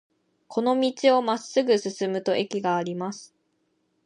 [0.47, 3.35] この道をまっすぐ進むと駅があります。